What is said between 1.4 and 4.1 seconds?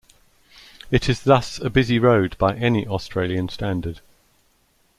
a busy road by any Australian standard.